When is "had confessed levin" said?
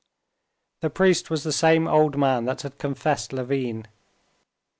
2.63-3.85